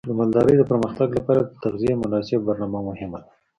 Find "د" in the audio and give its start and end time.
0.09-0.11, 0.57-0.63, 1.43-1.49